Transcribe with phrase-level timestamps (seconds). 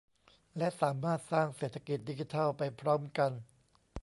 [0.57, 3.31] และสามารถสร้างเศรษฐกิจดิจิทัลไปพร้อมกัน